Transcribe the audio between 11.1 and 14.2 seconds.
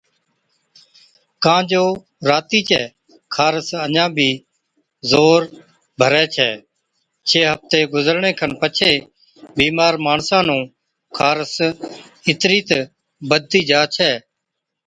خارس اِترِي تہ بڌتِي جا ڇَي